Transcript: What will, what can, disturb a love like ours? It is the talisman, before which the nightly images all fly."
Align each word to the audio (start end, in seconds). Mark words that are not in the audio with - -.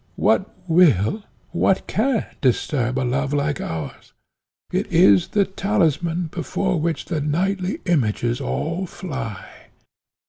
What 0.15 0.55
will, 0.67 1.21
what 1.51 1.85
can, 1.85 2.25
disturb 2.41 2.97
a 2.97 3.05
love 3.05 3.33
like 3.33 3.61
ours? 3.61 4.13
It 4.71 4.91
is 4.91 5.27
the 5.27 5.45
talisman, 5.45 6.25
before 6.31 6.79
which 6.81 7.05
the 7.05 7.21
nightly 7.21 7.81
images 7.85 8.41
all 8.41 8.87
fly." 8.87 9.45